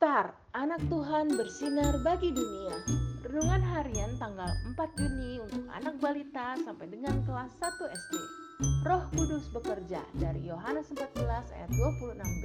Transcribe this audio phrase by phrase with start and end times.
[0.00, 2.72] Star, anak Tuhan bersinar bagi dunia.
[3.20, 8.14] Renungan harian tanggal 4 Juni untuk anak balita sampai dengan kelas 1 SD.
[8.88, 11.20] Roh Kudus bekerja dari Yohanes 14
[11.52, 12.44] ayat 26b.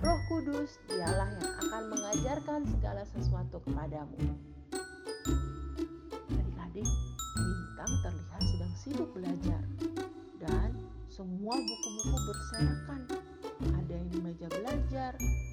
[0.00, 4.16] Roh Kudus dialah yang akan mengajarkan segala sesuatu kepadamu.
[6.40, 6.88] Adik-adik,
[7.36, 9.60] Bintang terlihat sedang sibuk belajar
[10.40, 10.72] dan
[11.12, 13.31] semua buku-buku berserakan.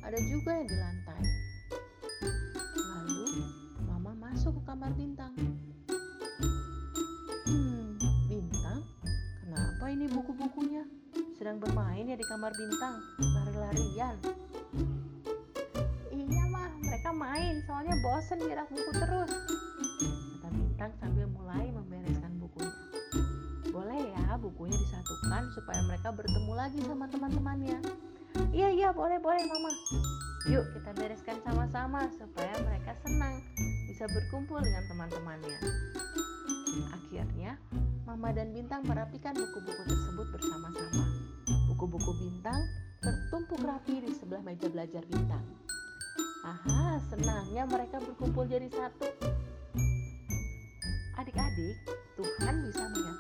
[0.10, 1.22] Ada juga yang di lantai.
[2.82, 3.30] Lalu
[3.86, 5.38] Mama masuk ke kamar Bintang.
[7.46, 7.94] Hmm,
[8.26, 8.82] Bintang,
[9.46, 10.82] kenapa ini buku-bukunya?
[11.38, 14.18] Sedang bermain ya di kamar Bintang, lari-larian.
[16.10, 19.49] Iya mah, mereka main, soalnya bosen di buku terus.
[25.60, 27.78] Supaya mereka bertemu lagi sama teman-temannya.
[28.56, 29.72] Iya iya boleh boleh mama.
[30.48, 33.44] Yuk kita bereskan sama-sama supaya mereka senang
[33.92, 35.60] bisa berkumpul dengan teman-temannya.
[36.96, 37.60] Akhirnya
[38.08, 41.06] Mama dan Bintang merapikan buku-buku tersebut bersama-sama.
[41.70, 42.58] Buku-buku Bintang
[43.04, 45.44] tertumpuk rapi di sebelah meja belajar Bintang.
[46.48, 49.12] Aha, senangnya mereka berkumpul jadi satu.
[51.20, 51.76] Adik-adik,
[52.16, 53.19] Tuhan bisa mengingatkan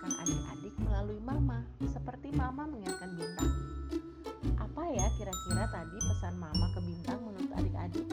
[5.39, 8.07] kira-kira tadi pesan Mama ke Bintang menurut adik-adik?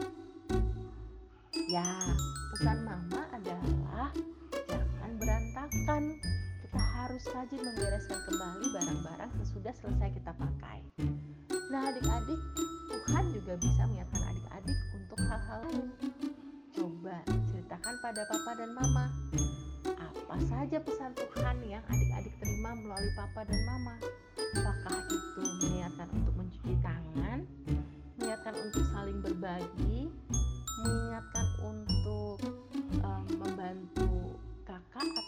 [1.67, 1.91] Ya,
[2.55, 3.67] pesan Mama adalah
[4.71, 6.03] jangan berantakan.
[6.63, 10.79] Kita harus rajin membereskan kembali barang-barang sesudah selesai kita pakai.
[11.67, 12.39] Nah, adik-adik,
[12.95, 15.87] Tuhan juga bisa mengingatkan adik-adik untuk hal-hal lain.
[16.79, 17.17] Coba
[17.51, 19.05] ceritakan pada papa dan mama.
[19.99, 23.95] Apa saja pesan Tuhan yang adik-adik terima melalui papa dan mama?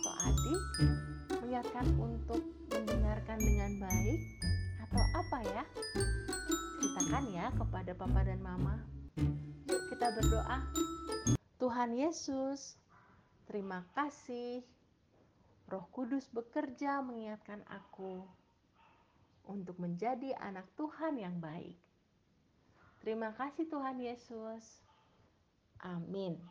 [0.10, 0.62] Atau adik,
[1.38, 2.42] mengingatkan untuk
[2.74, 4.22] mendengarkan dengan baik,
[4.82, 5.64] atau apa ya?
[6.82, 8.82] Ceritakan ya kepada papa dan mama.
[9.70, 10.66] Yuk kita berdoa.
[11.62, 12.74] Tuhan Yesus,
[13.46, 14.66] terima kasih.
[15.70, 18.26] Roh Kudus bekerja mengingatkan aku
[19.46, 21.78] untuk menjadi anak Tuhan yang baik.
[23.06, 24.82] Terima kasih Tuhan Yesus.
[25.86, 26.42] Amin.